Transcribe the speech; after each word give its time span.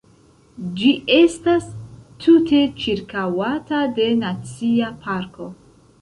Ĝi 0.79 0.93
estas 1.17 1.67
tute 2.25 2.63
ĉirkaŭata 2.85 3.83
de 4.01 4.09
nacia 4.25 4.93
parko. 5.05 5.51